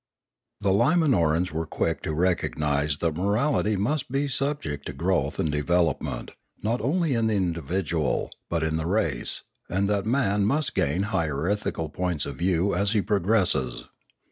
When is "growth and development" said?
4.93-6.31